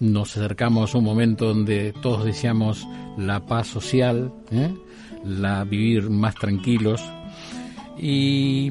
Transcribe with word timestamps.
nos 0.00 0.36
acercamos 0.36 0.94
a 0.94 0.98
un 0.98 1.04
momento 1.04 1.46
donde 1.46 1.92
todos 2.00 2.24
deseamos 2.24 2.86
la 3.18 3.44
paz 3.44 3.66
social, 3.66 4.32
¿eh? 4.50 4.74
la 5.24 5.64
vivir 5.64 6.08
más 6.10 6.34
tranquilos. 6.34 7.02
Y 7.98 8.70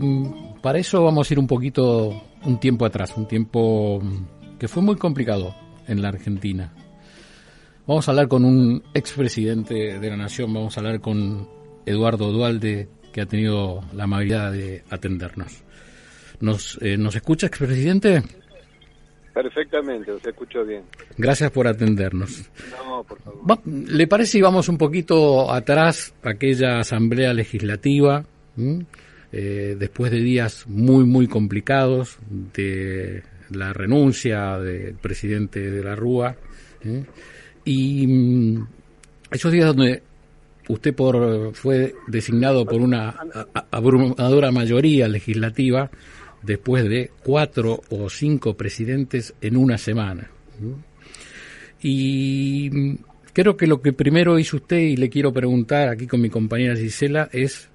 para 0.61 0.79
eso 0.79 1.03
vamos 1.03 1.29
a 1.29 1.33
ir 1.33 1.39
un 1.39 1.47
poquito, 1.47 2.23
un 2.43 2.59
tiempo 2.59 2.85
atrás, 2.85 3.13
un 3.15 3.27
tiempo 3.27 4.01
que 4.57 4.67
fue 4.67 4.81
muy 4.81 4.95
complicado 4.95 5.55
en 5.87 6.01
la 6.01 6.09
Argentina. 6.09 6.73
Vamos 7.85 8.07
a 8.07 8.11
hablar 8.11 8.27
con 8.27 8.45
un 8.45 8.83
expresidente 8.93 9.99
de 9.99 10.09
la 10.09 10.17
Nación, 10.17 10.53
vamos 10.53 10.77
a 10.77 10.79
hablar 10.79 11.01
con 11.01 11.49
Eduardo 11.85 12.31
Dualde, 12.31 12.87
que 13.11 13.21
ha 13.21 13.25
tenido 13.25 13.81
la 13.93 14.03
amabilidad 14.03 14.51
de 14.51 14.83
atendernos. 14.89 15.63
¿Nos, 16.39 16.77
eh, 16.81 16.97
¿nos 16.97 17.15
escucha, 17.15 17.47
expresidente? 17.47 18.23
Perfectamente, 19.41 20.11
os 20.11 20.25
escucho 20.25 20.65
bien. 20.65 20.83
Gracias 21.17 21.49
por 21.51 21.65
atendernos. 21.65 22.43
No, 22.77 23.05
por 23.05 23.21
favor. 23.21 23.59
¿Le 23.65 24.05
parece 24.05 24.33
si 24.33 24.41
vamos 24.41 24.67
un 24.67 24.77
poquito 24.77 25.49
atrás, 25.49 26.13
aquella 26.23 26.79
asamblea 26.79 27.33
legislativa, 27.33 28.25
eh, 29.31 29.77
después 29.79 30.11
de 30.11 30.19
días 30.19 30.65
muy, 30.67 31.05
muy 31.05 31.27
complicados, 31.29 32.17
de 32.29 33.23
la 33.51 33.71
renuncia 33.71 34.59
del 34.59 34.95
presidente 34.95 35.71
de 35.71 35.83
la 35.85 35.95
Rúa, 35.95 36.35
y 37.63 38.07
mm, 38.07 38.67
esos 39.31 39.53
días 39.53 39.67
donde 39.67 40.03
usted 40.67 40.93
por, 40.93 41.55
fue 41.55 41.95
designado 42.07 42.65
por 42.65 42.81
una 42.81 43.15
abrumadora 43.71 44.51
mayoría 44.51 45.07
legislativa, 45.07 45.89
después 46.41 46.87
de 46.87 47.11
cuatro 47.23 47.81
o 47.89 48.09
cinco 48.09 48.55
presidentes 48.55 49.33
en 49.41 49.57
una 49.57 49.77
semana. 49.77 50.29
Y 51.81 52.97
creo 53.33 53.55
que 53.55 53.67
lo 53.67 53.81
que 53.81 53.93
primero 53.93 54.37
hizo 54.39 54.57
usted, 54.57 54.77
y 54.77 54.97
le 54.97 55.09
quiero 55.09 55.31
preguntar 55.33 55.89
aquí 55.89 56.07
con 56.07 56.21
mi 56.21 56.29
compañera 56.29 56.75
Gisela, 56.75 57.29
es 57.31 57.69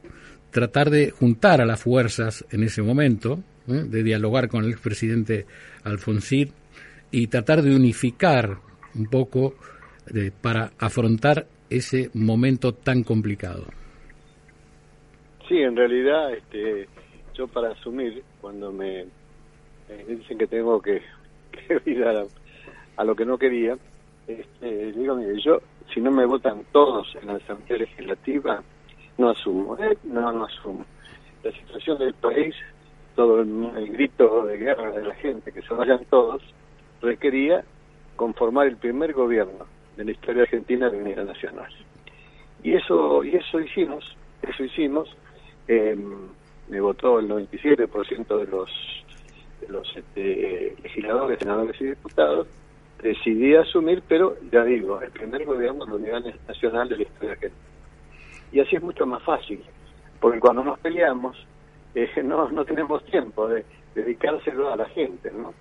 tratar 0.50 0.90
de 0.90 1.10
juntar 1.10 1.60
a 1.60 1.66
las 1.66 1.82
fuerzas 1.82 2.44
en 2.50 2.62
ese 2.62 2.82
momento, 2.82 3.42
¿eh? 3.68 3.84
de 3.86 4.02
dialogar 4.02 4.48
con 4.48 4.64
el 4.64 4.70
expresidente 4.70 5.46
Alfonsín 5.82 6.50
y 7.10 7.26
tratar 7.26 7.62
de 7.62 7.74
unificar 7.74 8.58
un 8.94 9.06
poco 9.06 9.54
eh, 10.14 10.30
para 10.40 10.72
afrontar 10.78 11.46
ese 11.70 12.10
momento 12.14 12.72
tan 12.74 13.02
complicado. 13.02 13.66
Sí, 15.48 15.58
en 15.58 15.76
realidad, 15.76 16.32
este, 16.32 16.88
yo 17.34 17.48
para 17.48 17.70
asumir, 17.70 18.22
cuando 18.40 18.72
me, 18.72 19.06
dicen 20.08 20.38
que 20.38 20.46
tengo 20.46 20.80
que, 20.80 21.02
ir 21.84 22.04
a, 22.04 23.04
lo 23.04 23.14
que 23.14 23.24
no 23.24 23.36
quería, 23.36 23.76
este, 24.26 24.92
digo, 24.92 25.16
mire, 25.16 25.40
yo, 25.40 25.60
si 25.92 26.00
no 26.00 26.10
me 26.10 26.24
votan 26.24 26.64
todos 26.72 27.14
en 27.20 27.26
la 27.26 27.34
Asamblea 27.34 27.78
Legislativa, 27.78 28.62
no 29.18 29.30
asumo, 29.30 29.76
¿eh? 29.78 29.98
no, 30.04 30.32
no 30.32 30.44
asumo. 30.44 30.84
La 31.42 31.52
situación 31.52 31.98
del 31.98 32.14
país, 32.14 32.54
todo 33.14 33.40
el, 33.40 33.88
grito 33.92 34.44
de 34.46 34.56
guerra 34.56 34.92
de 34.92 35.04
la 35.04 35.14
gente, 35.16 35.52
que 35.52 35.62
se 35.62 35.74
vayan 35.74 36.04
todos, 36.06 36.42
requería 37.02 37.64
conformar 38.16 38.68
el 38.68 38.76
primer 38.76 39.12
gobierno 39.12 39.66
de 39.96 40.04
la 40.04 40.10
historia 40.12 40.42
argentina 40.42 40.88
de 40.88 40.98
unidad 40.98 41.24
nacional. 41.24 41.70
Y 42.62 42.74
eso, 42.74 43.22
y 43.24 43.36
eso 43.36 43.60
hicimos, 43.60 44.16
eso 44.42 44.64
hicimos. 44.64 45.14
Eh, 45.68 45.96
me 46.68 46.80
votó 46.80 47.18
el 47.18 47.28
97% 47.28 48.38
de 48.38 48.46
los, 48.46 48.70
de 49.60 49.68
los 49.68 49.96
este, 49.96 50.76
legisladores, 50.82 51.38
senadores 51.38 51.80
y 51.80 51.86
diputados, 51.86 52.46
decidí 53.02 53.54
asumir, 53.54 54.02
pero 54.08 54.36
ya 54.50 54.64
digo, 54.64 55.00
el 55.00 55.10
primer 55.10 55.44
gobierno 55.44 55.84
de 55.84 55.90
la 55.90 55.96
unidad 55.96 56.34
nacional 56.48 56.88
de 56.88 56.96
la 56.96 57.02
historia 57.02 57.32
argentina. 57.32 57.62
Y 58.52 58.60
así 58.60 58.76
es 58.76 58.82
mucho 58.82 59.04
más 59.06 59.22
fácil, 59.22 59.62
porque 60.20 60.40
cuando 60.40 60.64
nos 60.64 60.78
peleamos, 60.78 61.36
eh, 61.94 62.08
no, 62.22 62.48
no 62.50 62.64
tenemos 62.64 63.04
tiempo 63.04 63.48
de 63.48 63.64
dedicárselo 63.94 64.72
a 64.72 64.76
la 64.76 64.86
gente, 64.86 65.30
¿no? 65.30 65.54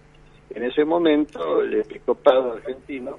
En 0.49 0.63
ese 0.63 0.85
momento, 0.85 1.61
el 1.61 1.73
episcopado 1.81 2.53
argentino 2.53 3.17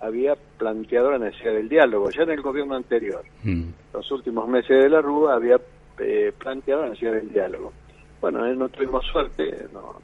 había 0.00 0.34
planteado 0.58 1.10
la 1.10 1.18
necesidad 1.18 1.52
del 1.54 1.68
diálogo, 1.68 2.10
ya 2.10 2.22
en 2.22 2.30
el 2.30 2.42
gobierno 2.42 2.74
anterior. 2.74 3.22
Mm. 3.42 3.64
Los 3.92 4.10
últimos 4.10 4.48
meses 4.48 4.82
de 4.82 4.88
la 4.88 5.00
Rúa 5.00 5.34
había 5.34 5.58
eh, 6.00 6.32
planteado 6.36 6.82
la 6.82 6.88
necesidad 6.90 7.12
del 7.12 7.32
diálogo. 7.32 7.72
Bueno, 8.20 8.46
no 8.54 8.68
tuvimos 8.68 9.04
suerte, 9.06 9.66
no, 9.72 10.00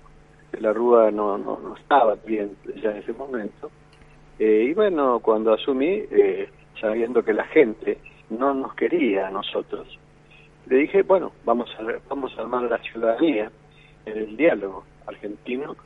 la 0.60 0.72
Rúa 0.72 1.10
no, 1.10 1.36
no, 1.36 1.58
no 1.58 1.76
estaba 1.76 2.14
bien 2.26 2.56
ya 2.82 2.90
en 2.90 2.98
ese 2.98 3.12
momento. 3.12 3.70
Eh, 4.38 4.66
y 4.70 4.74
bueno, 4.74 5.20
cuando 5.20 5.52
asumí, 5.52 6.04
eh, 6.10 6.48
sabiendo 6.80 7.22
que 7.22 7.32
la 7.32 7.44
gente 7.44 7.98
no 8.30 8.54
nos 8.54 8.74
quería 8.74 9.28
a 9.28 9.30
nosotros, 9.30 9.98
le 10.66 10.76
dije, 10.78 11.02
bueno, 11.02 11.32
vamos 11.44 11.70
a, 11.78 11.82
vamos 12.08 12.36
a 12.36 12.42
armar 12.42 12.62
la 12.64 12.78
ciudadanía 12.78 13.50
en 14.04 14.18
el 14.18 14.36
diálogo 14.36 14.84
argentino, 15.06 15.76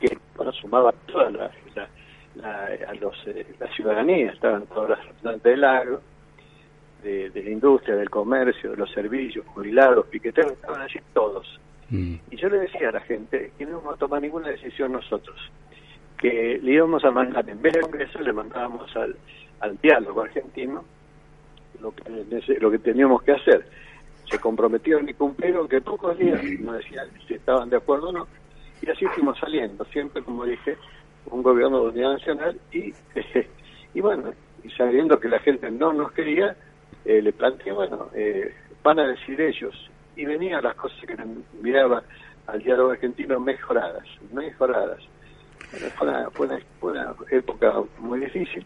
que 0.00 0.16
bueno, 0.36 0.52
sumaba 0.52 0.92
toda 1.06 1.30
la, 1.30 1.50
a 2.44 2.94
los, 2.94 3.16
eh, 3.26 3.46
la 3.58 3.66
ciudadanía, 3.74 4.30
estaban 4.30 4.66
todas 4.66 4.90
las 4.90 4.98
representantes 5.00 5.42
del 5.42 5.64
agro, 5.64 6.00
de, 7.02 7.30
la 7.34 7.50
industria, 7.50 7.96
del 7.96 8.10
comercio, 8.10 8.70
de 8.70 8.76
los 8.76 8.90
servicios, 8.92 9.46
jubilados, 9.46 10.06
piqueteros, 10.06 10.52
estaban 10.52 10.82
allí 10.82 11.00
todos. 11.12 11.60
Mm. 11.90 12.14
Y 12.30 12.36
yo 12.36 12.48
le 12.48 12.58
decía 12.58 12.88
a 12.88 12.92
la 12.92 13.00
gente 13.00 13.52
que 13.56 13.64
no 13.64 13.72
íbamos 13.72 13.94
a 13.94 13.98
tomar 13.98 14.20
ninguna 14.20 14.48
decisión 14.48 14.92
nosotros, 14.92 15.36
que 16.18 16.58
le 16.62 16.72
íbamos 16.72 17.04
a 17.04 17.10
mandar, 17.10 17.48
en 17.48 17.62
vez 17.62 17.74
de 17.74 17.80
Congreso, 17.80 18.20
le 18.20 18.32
mandábamos 18.32 18.94
al, 18.96 19.16
al 19.60 19.78
diálogo 19.78 20.22
argentino 20.22 20.84
lo 21.80 21.92
que, 21.92 22.58
lo 22.60 22.70
que 22.70 22.78
teníamos 22.78 23.22
que 23.22 23.32
hacer. 23.32 23.66
Se 24.30 24.38
comprometieron 24.38 25.08
y 25.08 25.14
cumplieron 25.14 25.68
que 25.68 25.80
pocos 25.80 26.18
días 26.18 26.42
nos 26.60 26.78
decían 26.78 27.08
si 27.26 27.34
estaban 27.34 27.70
de 27.70 27.76
acuerdo 27.76 28.08
o 28.08 28.12
no, 28.12 28.26
y 28.82 28.90
así 28.90 29.06
fuimos 29.06 29.38
saliendo, 29.38 29.84
siempre, 29.86 30.22
como 30.22 30.44
dije, 30.44 30.76
un 31.26 31.42
gobierno 31.42 31.80
de 31.82 31.88
unidad 31.88 32.12
nacional 32.12 32.60
y, 32.72 32.92
y 33.94 34.00
bueno, 34.00 34.32
y 34.62 34.70
sabiendo 34.70 35.18
que 35.18 35.28
la 35.28 35.38
gente 35.40 35.70
no 35.70 35.92
nos 35.92 36.12
quería, 36.12 36.56
eh, 37.08 37.22
le 37.22 37.32
planteé, 37.32 37.72
bueno, 37.72 38.10
eh, 38.14 38.52
van 38.84 38.98
a 38.98 39.08
decir 39.08 39.40
ellos, 39.40 39.74
y 40.14 40.26
venían 40.26 40.62
las 40.62 40.74
cosas 40.76 40.98
que 41.06 41.16
miraba 41.62 42.02
al 42.46 42.62
diálogo 42.62 42.90
argentino 42.90 43.40
mejoradas, 43.40 44.04
mejoradas. 44.30 44.98
fue, 45.96 46.46
una, 46.46 47.14
época 47.30 47.72
muy 47.98 48.20
difícil, 48.20 48.62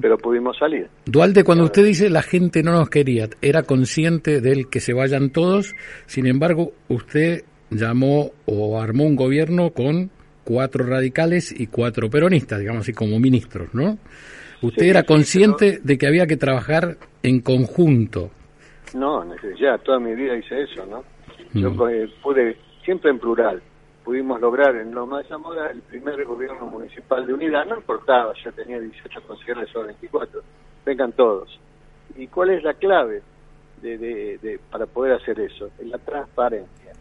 pero 0.00 0.18
pudimos 0.18 0.58
salir. 0.58 0.88
Dualde, 1.04 1.44
cuando 1.44 1.62
usted 1.62 1.84
dice 1.84 2.10
la 2.10 2.22
gente 2.22 2.64
no 2.64 2.72
nos 2.72 2.90
quería, 2.90 3.28
era 3.40 3.62
consciente 3.62 4.40
del 4.40 4.68
que 4.68 4.80
se 4.80 4.92
vayan 4.92 5.30
todos, 5.30 5.72
sin 6.06 6.26
embargo, 6.26 6.72
usted 6.88 7.44
llamó 7.70 8.32
o 8.46 8.80
armó 8.80 9.04
un 9.04 9.14
gobierno 9.14 9.70
con 9.70 10.10
cuatro 10.42 10.84
radicales 10.84 11.54
y 11.56 11.68
cuatro 11.68 12.10
peronistas, 12.10 12.58
digamos 12.58 12.82
así, 12.82 12.92
como 12.92 13.20
ministros, 13.20 13.72
¿no? 13.74 13.96
Usted 14.62 14.86
era 14.86 15.02
consciente 15.02 15.80
de 15.82 15.98
que 15.98 16.06
había 16.06 16.26
que 16.26 16.36
trabajar 16.36 16.96
en 17.28 17.40
conjunto. 17.40 18.30
No, 18.94 19.24
ya 19.58 19.78
toda 19.78 19.98
mi 19.98 20.14
vida 20.14 20.36
hice 20.36 20.62
eso, 20.62 20.86
¿no? 20.86 21.04
Yo 21.52 21.70
mm. 21.70 21.88
eh, 21.90 22.08
pude, 22.22 22.56
siempre 22.84 23.10
en 23.10 23.18
plural, 23.18 23.60
pudimos 24.04 24.40
lograr 24.40 24.76
en 24.76 24.94
Loma 24.94 25.18
de 25.18 25.28
Zamora 25.28 25.70
el 25.70 25.82
primer 25.82 26.24
gobierno 26.24 26.66
municipal 26.66 27.26
de 27.26 27.34
unidad, 27.34 27.66
no 27.66 27.76
importaba, 27.76 28.32
ya 28.42 28.52
tenía 28.52 28.78
18 28.78 29.22
consejeros 29.22 29.74
o 29.74 29.82
24, 29.82 30.40
vengan 30.84 31.12
todos. 31.12 31.58
¿Y 32.16 32.28
cuál 32.28 32.50
es 32.50 32.62
la 32.62 32.74
clave 32.74 33.22
de, 33.82 33.98
de, 33.98 34.60
para 34.70 34.86
poder 34.86 35.14
hacer 35.14 35.40
eso? 35.40 35.70
En 35.78 35.90
la 35.90 35.98
transparencia. 35.98 36.92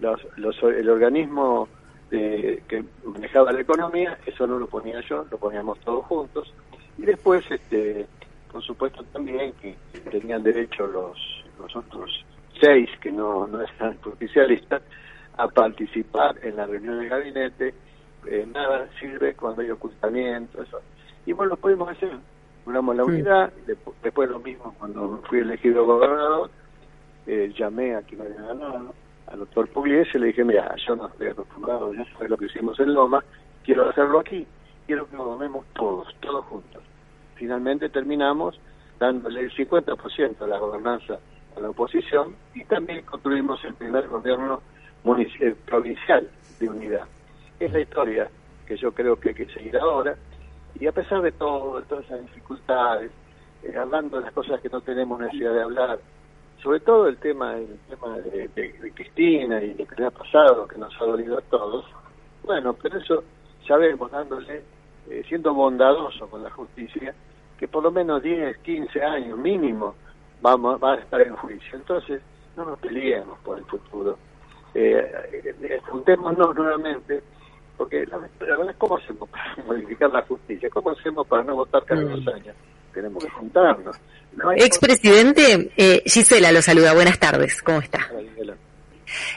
Los, 0.00 0.20
los, 0.36 0.62
el 0.62 0.88
organismo 0.88 1.68
que 2.10 2.84
manejaba 3.04 3.52
la 3.52 3.60
economía, 3.60 4.18
eso 4.24 4.46
no 4.46 4.58
lo 4.58 4.66
ponía 4.66 5.00
yo, 5.08 5.24
lo 5.30 5.38
poníamos 5.38 5.78
todos 5.80 6.04
juntos. 6.04 6.52
Y 6.98 7.02
después, 7.02 7.44
este, 7.50 8.06
por 8.54 8.62
supuesto 8.62 9.02
también 9.12 9.52
que 9.60 9.76
tenían 10.12 10.44
derecho 10.44 10.86
los, 10.86 11.18
los 11.58 11.74
otros 11.74 12.24
seis 12.60 12.88
que 13.00 13.10
no, 13.10 13.48
no 13.48 13.60
eran 13.60 13.98
oficialistas 14.04 14.80
a 15.36 15.48
participar 15.48 16.36
en 16.40 16.54
la 16.54 16.64
reunión 16.64 17.00
del 17.00 17.08
gabinete. 17.08 17.74
Eh, 18.28 18.46
nada 18.54 18.88
sirve 19.00 19.34
cuando 19.34 19.62
hay 19.62 19.72
ocultamiento, 19.72 20.62
eso. 20.62 20.80
Y 21.26 21.32
bueno, 21.32 21.50
lo 21.50 21.56
pudimos 21.56 21.88
hacer. 21.88 22.12
Logramos 22.64 22.94
la 22.94 23.04
unidad, 23.04 23.52
después, 24.04 24.30
lo 24.30 24.38
mismo 24.38 24.72
cuando 24.78 25.20
fui 25.28 25.40
elegido 25.40 25.84
gobernador, 25.84 26.48
eh, 27.26 27.52
llamé 27.58 27.96
a 27.96 28.02
quien 28.02 28.20
había 28.20 28.40
ganado, 28.40 28.94
al 29.26 29.38
doctor 29.40 29.68
Pugliese, 29.68 30.20
le 30.20 30.28
dije, 30.28 30.44
mira, 30.44 30.72
yo 30.86 30.94
no 30.94 31.08
estoy 31.08 31.26
acostumbrado, 31.26 31.92
ya 31.92 32.04
sabes 32.12 32.30
lo 32.30 32.36
que 32.36 32.46
hicimos 32.46 32.78
en 32.78 32.94
Loma, 32.94 33.22
quiero 33.64 33.90
hacerlo 33.90 34.20
aquí, 34.20 34.46
quiero 34.86 35.10
que 35.10 35.16
lo 35.16 35.24
tomemos 35.24 35.66
todos, 35.74 36.06
todos 36.20 36.44
juntos. 36.44 36.84
Finalmente 37.34 37.88
terminamos 37.88 38.58
dándole 38.98 39.40
el 39.40 39.52
50% 39.52 40.38
de 40.38 40.46
la 40.46 40.58
gobernanza 40.58 41.18
a 41.56 41.60
la 41.60 41.70
oposición 41.70 42.34
y 42.54 42.64
también 42.64 43.04
construimos 43.04 43.62
el 43.64 43.74
primer 43.74 44.08
gobierno 44.08 44.60
eh, 45.40 45.54
provincial 45.66 46.28
de 46.58 46.68
unidad. 46.68 47.06
Es 47.60 47.72
la 47.72 47.80
historia 47.80 48.28
que 48.66 48.76
yo 48.76 48.92
creo 48.92 49.16
que 49.16 49.30
hay 49.30 49.34
que 49.34 49.46
seguir 49.46 49.76
ahora 49.76 50.16
Y 50.80 50.86
a 50.86 50.92
pesar 50.92 51.22
de 51.22 51.32
todo, 51.32 51.80
de 51.80 51.86
todas 51.86 52.04
esas 52.06 52.22
dificultades, 52.22 53.10
eh, 53.62 53.76
hablando 53.76 54.16
de 54.16 54.24
las 54.24 54.32
cosas 54.32 54.60
que 54.60 54.68
no 54.68 54.80
tenemos 54.80 55.20
necesidad 55.20 55.52
de 55.52 55.62
hablar, 55.62 55.98
sobre 56.62 56.80
todo 56.80 57.08
el 57.08 57.18
tema, 57.18 57.56
el 57.56 57.78
tema 57.88 58.18
de, 58.18 58.92
Cristina 58.94 59.62
y 59.62 59.74
lo 59.74 59.86
que 59.86 59.96
le 59.96 60.06
ha 60.06 60.10
pasado, 60.10 60.66
que 60.66 60.78
nos 60.78 60.94
ha 61.00 61.04
dolido 61.04 61.38
a 61.38 61.42
todos, 61.42 61.84
bueno, 62.42 62.72
pero 62.74 62.98
eso 62.98 63.22
sabemos, 63.66 64.10
dándole, 64.10 64.62
eh, 65.10 65.22
siendo 65.28 65.54
bondadoso 65.54 66.28
con 66.28 66.42
la 66.42 66.50
justicia, 66.50 67.14
que 67.58 67.68
por 67.68 67.82
lo 67.82 67.90
menos 67.90 68.22
10, 68.22 68.58
15 68.58 69.02
años 69.02 69.38
mínimo 69.38 69.94
vamos, 70.40 70.82
va 70.82 70.94
a 70.94 70.96
estar 70.96 71.20
en 71.20 71.34
juicio. 71.36 71.76
Entonces, 71.78 72.20
no 72.56 72.64
nos 72.64 72.78
peleemos 72.78 73.38
por 73.40 73.58
el 73.58 73.64
futuro. 73.64 74.18
Eh, 74.74 75.10
eh 75.32 75.80
juntémonos 75.88 76.54
nuevamente, 76.54 77.22
porque 77.76 78.04
la, 78.06 78.18
verdad 78.18 78.70
es 78.70 78.76
cómo 78.76 78.96
hacemos 78.96 79.28
para 79.28 79.56
modificar 79.66 80.10
la 80.10 80.22
justicia, 80.22 80.68
cómo 80.70 80.90
hacemos 80.90 81.26
para 81.26 81.42
no 81.44 81.56
votar 81.56 81.84
cada 81.84 82.02
dos 82.02 82.26
años. 82.28 82.54
Tenemos 82.92 83.24
que 83.24 83.30
juntarnos. 83.30 83.96
Expresidente, 84.56 85.72
eh, 85.76 86.02
Gisela 86.06 86.52
lo 86.52 86.62
saluda, 86.62 86.94
buenas 86.94 87.18
tardes, 87.18 87.62
¿cómo 87.62 87.80
está? 87.80 88.10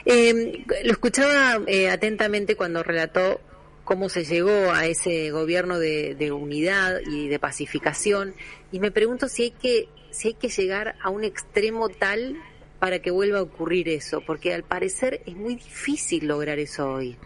Eh, 0.04 0.64
lo 0.84 0.92
escuchaba 0.92 1.60
eh, 1.66 1.90
atentamente 1.90 2.56
cuando 2.56 2.82
relató 2.82 3.40
cómo 3.88 4.10
se 4.10 4.22
llegó 4.24 4.70
a 4.70 4.84
ese 4.84 5.30
gobierno 5.30 5.78
de, 5.78 6.14
de, 6.14 6.30
unidad 6.30 7.00
y 7.10 7.28
de 7.28 7.38
pacificación 7.38 8.34
y 8.70 8.80
me 8.80 8.90
pregunto 8.90 9.28
si 9.28 9.44
hay 9.44 9.50
que 9.52 9.88
si 10.10 10.28
hay 10.28 10.34
que 10.34 10.48
llegar 10.48 10.96
a 11.02 11.08
un 11.08 11.24
extremo 11.24 11.88
tal 11.88 12.36
para 12.80 12.98
que 12.98 13.10
vuelva 13.10 13.38
a 13.38 13.42
ocurrir 13.42 13.88
eso, 13.88 14.20
porque 14.26 14.52
al 14.52 14.62
parecer 14.62 15.20
es 15.24 15.34
muy 15.34 15.54
difícil 15.54 16.28
lograr 16.28 16.58
eso 16.58 16.92
hoy. 16.92 17.16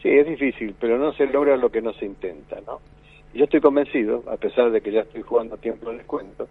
Sí, 0.00 0.08
es 0.08 0.28
difícil, 0.28 0.72
pero 0.80 0.98
no 0.98 1.12
se 1.14 1.26
logra 1.26 1.56
lo 1.56 1.68
que 1.68 1.82
no 1.82 1.92
se 1.94 2.06
intenta, 2.06 2.60
¿no? 2.64 2.80
Yo 3.34 3.44
estoy 3.44 3.60
convencido, 3.60 4.22
a 4.30 4.36
pesar 4.36 4.70
de 4.70 4.80
que 4.80 4.92
ya 4.92 5.00
estoy 5.00 5.22
jugando 5.22 5.56
tiempo 5.56 5.90
en 5.90 5.98
descuento, 5.98 6.46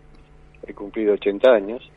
he 0.67 0.73
cumplido 0.73 1.13
80 1.13 1.51
años, 1.51 1.89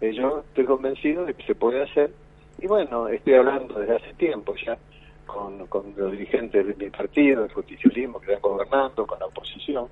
eh, 0.00 0.12
yo 0.12 0.42
estoy 0.48 0.64
convencido 0.64 1.24
de 1.24 1.34
que 1.34 1.44
se 1.44 1.54
puede 1.54 1.84
hacer. 1.84 2.10
Y 2.58 2.66
bueno, 2.66 3.06
estoy 3.06 3.34
hablando 3.34 3.78
desde 3.78 3.94
hace 3.94 4.12
tiempo 4.14 4.54
ya 4.56 4.76
con, 5.26 5.66
con 5.66 5.94
los 5.96 6.12
dirigentes 6.12 6.66
de 6.66 6.74
mi 6.74 6.90
partido, 6.90 7.42
del 7.42 7.52
justicialismo, 7.52 8.20
que 8.20 8.32
están 8.32 8.42
gobernando, 8.42 9.06
con 9.06 9.18
la 9.18 9.26
oposición, 9.26 9.88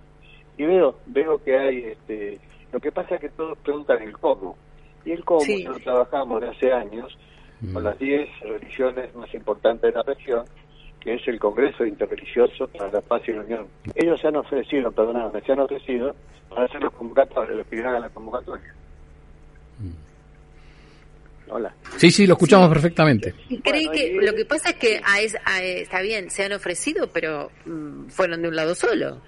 y 0.56 0.64
veo 0.64 0.96
veo 1.06 1.42
que 1.42 1.58
hay, 1.58 1.78
este 1.84 2.38
lo 2.72 2.80
que 2.80 2.90
pasa 2.90 3.16
es 3.16 3.20
que 3.20 3.28
todos 3.28 3.58
preguntan 3.58 4.02
el 4.02 4.12
cómo. 4.18 4.56
Y 5.04 5.12
el 5.12 5.24
cómo 5.24 5.44
lo 5.66 5.78
trabajamos 5.80 6.40
de 6.40 6.48
hace 6.48 6.72
años 6.72 7.16
con 7.72 7.82
mm. 7.82 7.86
las 7.86 7.98
10 7.98 8.40
religiones 8.40 9.14
más 9.14 9.32
importantes 9.34 9.92
de 9.92 9.98
la 9.98 10.02
región, 10.02 10.44
que 11.00 11.14
es 11.14 11.28
el 11.28 11.38
Congreso 11.38 11.84
Interreligioso 11.84 12.66
para 12.68 12.90
la 12.90 13.00
Paz 13.00 13.22
y 13.28 13.32
la 13.32 13.42
Unión. 13.42 13.66
Ellos 13.94 14.20
se 14.20 14.28
han 14.28 14.36
ofrecido, 14.36 14.90
perdóname, 14.90 15.40
se 15.42 15.52
han 15.52 15.60
ofrecido 15.60 16.14
para 16.48 16.64
hacer 16.64 16.82
los 16.82 16.92
convocatorios, 16.94 17.58
los 17.58 17.66
que 17.66 17.84
a 17.84 18.00
la 18.00 18.08
convocatoria. 18.08 18.74
Mm. 19.78 20.11
Hola. 21.54 21.74
Sí, 21.96 22.10
sí, 22.10 22.26
lo 22.26 22.32
escuchamos 22.34 22.68
perfectamente. 22.70 23.34
¿Cree 23.62 23.90
que 23.90 24.18
lo 24.20 24.34
que 24.34 24.46
pasa 24.46 24.70
es 24.70 24.76
que 24.76 25.00
a 25.04 25.20
está 25.20 26.00
bien, 26.00 26.30
se 26.30 26.44
han 26.44 26.52
ofrecido, 26.52 27.08
pero 27.12 27.50
mm, 27.66 28.06
fueron 28.06 28.40
de 28.40 28.48
un 28.48 28.56
lado 28.56 28.74
solo? 28.74 29.20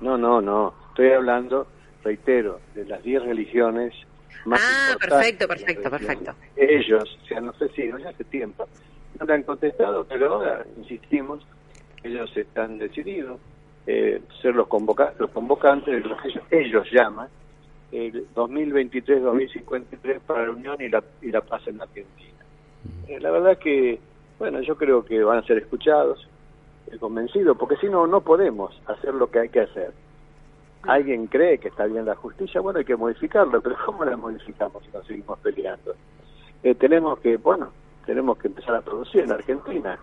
No, 0.00 0.16
no, 0.16 0.40
no. 0.40 0.74
Estoy 0.88 1.12
hablando, 1.12 1.66
reitero, 2.02 2.60
de 2.74 2.86
las 2.86 3.02
10 3.02 3.24
religiones 3.24 3.92
más 4.46 4.60
Ah, 4.62 4.96
perfecto, 4.98 5.46
perfecto, 5.46 5.90
perfecto. 5.90 6.34
Ellos 6.56 7.18
se 7.28 7.34
han 7.34 7.48
ofrecido 7.48 7.98
ya 7.98 8.10
hace 8.10 8.24
tiempo. 8.24 8.66
No 9.20 9.26
le 9.26 9.34
han 9.34 9.42
contestado, 9.42 10.06
pero 10.08 10.34
ahora 10.34 10.64
insistimos, 10.78 11.46
ellos 12.02 12.34
están 12.34 12.78
decididos 12.78 13.40
eh, 13.86 14.22
ser 14.40 14.54
los, 14.54 14.68
convoca 14.68 15.12
los 15.18 15.30
convocantes 15.30 16.02
de 16.02 16.08
lo 16.08 16.16
que 16.16 16.28
ellos, 16.50 16.86
llaman 16.90 17.28
el 17.92 18.26
2023-2053 18.34 20.20
para 20.20 20.46
la 20.46 20.52
Unión 20.52 20.76
y 20.80 20.88
la, 20.88 21.02
y 21.22 21.30
la 21.30 21.40
paz 21.40 21.66
en 21.66 21.80
Argentina. 21.80 22.44
Eh, 23.08 23.20
la 23.20 23.30
verdad 23.30 23.58
que, 23.58 24.00
bueno, 24.38 24.60
yo 24.60 24.76
creo 24.76 25.04
que 25.04 25.22
van 25.22 25.38
a 25.38 25.46
ser 25.46 25.58
escuchados, 25.58 26.28
eh, 26.90 26.98
convencidos, 26.98 27.56
porque 27.56 27.76
si 27.76 27.88
no, 27.88 28.06
no 28.06 28.20
podemos 28.20 28.80
hacer 28.86 29.14
lo 29.14 29.30
que 29.30 29.40
hay 29.40 29.48
que 29.48 29.60
hacer. 29.60 29.92
Alguien 30.82 31.26
cree 31.26 31.58
que 31.58 31.68
está 31.68 31.86
bien 31.86 32.04
la 32.04 32.14
justicia, 32.14 32.60
bueno, 32.60 32.78
hay 32.78 32.84
que 32.84 32.96
modificarlo, 32.96 33.60
pero 33.60 33.76
¿cómo 33.84 34.04
la 34.04 34.16
modificamos 34.16 34.84
si 34.84 34.90
nos 34.90 35.06
seguimos 35.06 35.38
peleando? 35.40 35.94
Eh, 36.62 36.74
tenemos 36.74 37.18
que, 37.20 37.36
bueno, 37.36 37.70
tenemos 38.04 38.38
que 38.38 38.48
empezar 38.48 38.76
a 38.76 38.80
producir 38.82 39.22
en 39.22 39.32
Argentina. 39.32 39.98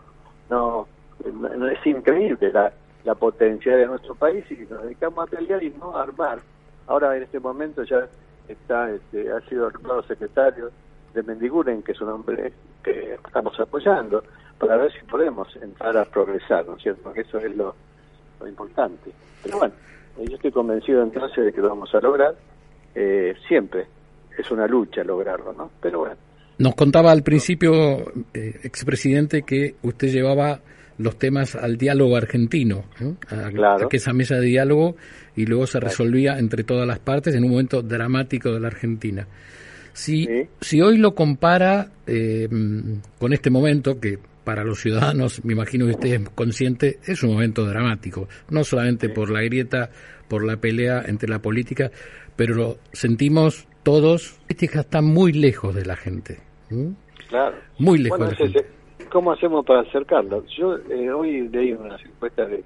No, 0.49 0.87
no 1.33 1.67
es 1.67 1.85
increíble 1.85 2.51
la, 2.51 2.73
la 3.03 3.15
potencia 3.15 3.75
de 3.75 3.85
nuestro 3.85 4.15
país 4.15 4.45
y 4.51 4.55
nos 4.69 4.83
dedicamos 4.83 5.27
a 5.27 5.35
pelear 5.35 5.63
y 5.63 5.69
no 5.71 5.95
a 5.95 6.03
armar. 6.03 6.39
Ahora 6.87 7.15
en 7.15 7.23
este 7.23 7.39
momento 7.39 7.83
ya 7.83 8.07
está 8.47 8.91
este, 8.91 9.31
ha 9.31 9.39
sido 9.41 9.69
nombrado 9.71 10.03
secretario 10.03 10.71
de 11.13 11.23
Mendiguren, 11.23 11.83
que 11.83 11.93
es 11.93 12.01
un 12.01 12.09
hombre 12.09 12.53
que 12.83 13.13
estamos 13.25 13.57
apoyando, 13.59 14.23
para 14.57 14.77
ver 14.77 14.91
si 14.91 15.05
podemos 15.05 15.47
entrar 15.57 15.95
a 15.97 16.05
progresar, 16.05 16.65
¿no 16.65 16.75
es 16.75 16.83
cierto? 16.83 17.01
Porque 17.03 17.21
eso 17.21 17.37
es 17.39 17.55
lo, 17.55 17.75
importante. 18.47 19.11
Pero 19.41 19.59
bueno, 19.59 19.73
eh, 20.17 20.25
yo 20.27 20.35
estoy 20.35 20.51
convencido 20.51 21.01
entonces 21.01 21.45
de 21.45 21.53
que 21.53 21.61
lo 21.61 21.69
vamos 21.69 21.93
a 21.95 21.99
lograr. 22.01 22.35
Eh, 22.93 23.33
siempre 23.47 23.87
es 24.37 24.51
una 24.51 24.67
lucha 24.67 25.03
lograrlo, 25.03 25.53
¿no? 25.53 25.71
Pero 25.81 25.99
bueno. 25.99 26.15
Nos 26.57 26.75
contaba 26.75 27.11
al 27.11 27.23
principio, 27.23 27.71
eh, 28.33 28.59
expresidente, 28.63 29.43
que 29.43 29.75
usted 29.81 30.09
llevaba 30.09 30.59
los 30.97 31.17
temas 31.17 31.55
al 31.55 31.77
diálogo 31.77 32.15
argentino, 32.15 32.85
a, 33.29 33.87
que 33.89 33.97
esa 33.97 34.13
mesa 34.13 34.35
de 34.35 34.45
diálogo 34.45 34.95
y 35.35 35.45
luego 35.45 35.67
se 35.67 35.79
resolvía 35.79 36.37
entre 36.37 36.63
todas 36.63 36.87
las 36.87 36.99
partes 36.99 37.35
en 37.35 37.43
un 37.43 37.51
momento 37.51 37.81
dramático 37.81 38.51
de 38.51 38.59
la 38.59 38.67
Argentina. 38.67 39.27
Si, 39.93 40.27
si 40.59 40.81
hoy 40.81 40.97
lo 40.97 41.13
compara 41.13 41.91
eh, 42.07 42.47
con 43.19 43.33
este 43.33 43.49
momento, 43.49 43.99
que 43.99 44.17
para 44.43 44.63
los 44.63 44.81
ciudadanos, 44.81 45.43
me 45.45 45.53
imagino 45.53 45.85
que 45.85 45.91
usted 45.91 46.13
es 46.13 46.29
consciente, 46.29 46.99
es 47.05 47.23
un 47.23 47.31
momento 47.31 47.65
dramático, 47.65 48.27
no 48.49 48.63
solamente 48.63 49.09
por 49.09 49.29
la 49.29 49.41
grieta, 49.41 49.89
por 50.27 50.45
la 50.45 50.57
pelea 50.57 51.03
entre 51.05 51.29
la 51.29 51.39
política, 51.39 51.91
pero 52.35 52.55
lo 52.55 52.77
sentimos 52.91 53.67
todos, 53.83 54.39
que 54.47 54.65
está 54.65 55.01
muy 55.01 55.33
lejos 55.33 55.75
de 55.75 55.85
la 55.85 55.95
gente. 55.95 56.39
Claro. 57.29 57.57
Muy 57.77 57.99
lejos 57.99 58.19
de 58.19 58.25
la 58.25 58.35
gente. 58.35 58.65
¿Cómo 59.13 59.31
hacemos 59.31 59.63
para 59.63 59.81
acercarlo? 59.81 60.43
Yo 60.57 60.75
eh, 60.89 61.11
hoy 61.11 61.47
leí 61.49 61.71
unas 61.73 62.03
encuestas 62.03 62.49
de, 62.49 62.63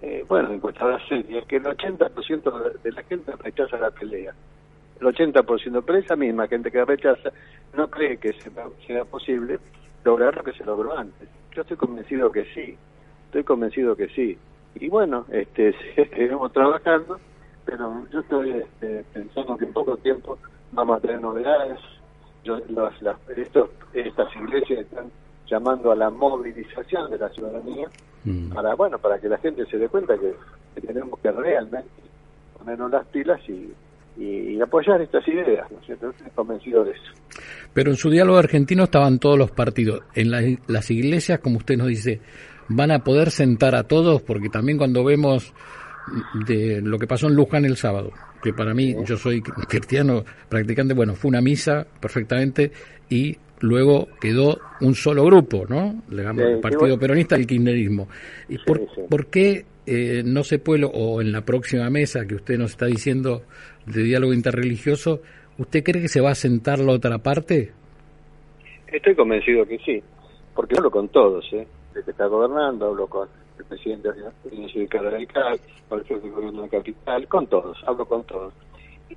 eh, 0.00 0.24
bueno, 0.26 0.50
encuestas 0.50 1.02
serias, 1.06 1.44
que 1.44 1.56
el 1.56 1.64
80% 1.64 2.80
de 2.82 2.92
la 2.92 3.02
gente 3.02 3.32
rechaza 3.32 3.76
la 3.76 3.90
pelea. 3.90 4.32
El 4.98 5.06
80%, 5.06 5.82
pero 5.84 5.98
esa 5.98 6.16
misma 6.16 6.48
gente 6.48 6.70
que 6.70 6.82
rechaza 6.82 7.30
no 7.76 7.90
cree 7.90 8.16
que 8.16 8.32
sea, 8.32 9.04
posible 9.04 9.58
lograr 10.02 10.34
lo 10.34 10.42
que 10.42 10.54
se 10.54 10.64
logró 10.64 10.96
antes. 10.96 11.28
Yo 11.54 11.60
estoy 11.60 11.76
convencido 11.76 12.32
que 12.32 12.46
sí, 12.54 12.74
estoy 13.26 13.44
convencido 13.44 13.94
que 13.94 14.08
sí. 14.08 14.38
Y 14.76 14.88
bueno, 14.88 15.26
este, 15.30 15.74
seguimos 15.94 16.54
trabajando, 16.54 17.20
pero 17.66 18.06
yo 18.10 18.20
estoy 18.20 18.50
este, 18.52 19.04
pensando 19.12 19.58
que 19.58 19.66
en 19.66 19.74
poco 19.74 19.98
tiempo 19.98 20.38
vamos 20.72 20.96
a 20.96 21.00
tener 21.00 21.20
novedades. 21.20 21.78
Yo, 22.44 22.60
las, 22.70 22.94
estos, 23.36 23.68
estas 23.92 24.34
iglesias 24.36 24.80
están 24.80 25.10
llamando 25.52 25.92
a 25.92 25.96
la 25.96 26.08
movilización 26.08 27.10
de 27.10 27.18
la 27.18 27.28
ciudadanía 27.28 27.86
mm. 28.24 28.54
para 28.54 28.74
bueno 28.74 28.98
para 28.98 29.18
que 29.18 29.28
la 29.28 29.36
gente 29.36 29.66
se 29.66 29.76
dé 29.76 29.86
cuenta 29.86 30.14
que, 30.16 30.34
tenemos 30.80 31.20
que 31.20 31.30
realmente 31.30 31.90
ponernos 32.58 32.90
las 32.90 33.06
pilas 33.08 33.38
y, 33.46 33.70
y, 34.18 34.58
apoyar 34.62 35.02
estas 35.02 35.26
ideas, 35.28 35.70
¿no 35.70 35.78
es 35.78 35.86
cierto? 35.86 36.08
Estoy 36.08 36.30
convencido 36.34 36.84
de 36.84 36.92
eso. 36.92 37.12
Pero 37.74 37.90
en 37.90 37.96
su 37.96 38.08
diálogo 38.08 38.38
argentino 38.38 38.84
estaban 38.84 39.18
todos 39.18 39.36
los 39.36 39.50
partidos. 39.50 40.00
En 40.14 40.30
las 40.30 40.90
iglesias, 40.90 41.40
como 41.40 41.58
usted 41.58 41.76
nos 41.76 41.88
dice, 41.88 42.20
van 42.68 42.90
a 42.90 43.00
poder 43.00 43.30
sentar 43.30 43.74
a 43.74 43.84
todos, 43.84 44.22
porque 44.22 44.48
también 44.48 44.78
cuando 44.78 45.04
vemos 45.04 45.52
de 46.46 46.80
lo 46.82 46.98
que 46.98 47.06
pasó 47.06 47.28
en 47.28 47.34
Luján 47.34 47.66
el 47.66 47.76
sábado, 47.76 48.12
que 48.42 48.54
para 48.54 48.72
mí, 48.72 48.94
yo 49.04 49.16
soy 49.16 49.42
cristiano 49.42 50.24
practicante, 50.48 50.94
bueno, 50.94 51.14
fue 51.14 51.28
una 51.28 51.40
misa 51.40 51.86
perfectamente 52.00 52.72
y 53.08 53.36
luego 53.62 54.08
quedó 54.20 54.58
un 54.80 54.94
solo 54.94 55.24
grupo, 55.24 55.64
¿no? 55.68 56.02
el 56.10 56.60
Partido 56.60 56.98
Peronista 56.98 57.36
y 57.36 57.42
el 57.42 57.46
Kirchnerismo. 57.46 58.08
¿Y 58.48 58.58
por, 58.58 59.26
qué 59.26 59.64
eh, 59.86 60.22
no 60.24 60.42
se 60.42 60.58
puede, 60.58 60.84
o 60.92 61.20
en 61.22 61.32
la 61.32 61.42
próxima 61.42 61.88
mesa 61.88 62.26
que 62.26 62.34
usted 62.34 62.58
nos 62.58 62.72
está 62.72 62.86
diciendo 62.86 63.42
de 63.86 64.02
diálogo 64.02 64.34
interreligioso, 64.34 65.22
¿usted 65.58 65.82
cree 65.82 66.02
que 66.02 66.08
se 66.08 66.20
va 66.20 66.30
a 66.30 66.34
sentar 66.34 66.80
la 66.80 66.92
otra 66.92 67.18
parte? 67.18 67.72
Estoy 68.88 69.14
convencido 69.14 69.64
que 69.64 69.78
sí, 69.78 70.02
porque 70.54 70.74
hablo 70.76 70.90
con 70.90 71.08
todos, 71.08 71.48
¿eh? 71.52 71.66
El 71.94 72.04
que 72.04 72.10
está 72.10 72.26
gobernando, 72.26 72.86
hablo 72.86 73.06
con 73.06 73.28
el 73.58 73.64
presidente 73.64 74.12
de 74.12 74.20
la 74.22 74.32
Sindicato 74.42 75.10
Radical, 75.10 75.60
con 75.88 76.00
el 76.00 76.30
gobierno 76.30 76.62
de 76.62 76.66
la 76.66 76.68
capital, 76.68 77.28
con 77.28 77.46
todos, 77.46 77.78
hablo 77.86 78.04
con 78.06 78.24
todos 78.24 78.52